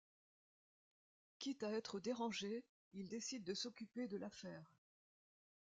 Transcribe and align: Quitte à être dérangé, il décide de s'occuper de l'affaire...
Quitte 1.37 1.61
à 1.61 1.69
être 1.73 1.99
dérangé, 1.99 2.63
il 2.93 3.07
décide 3.07 3.43
de 3.43 3.53
s'occuper 3.53 4.07
de 4.07 4.17
l'affaire... 4.17 4.73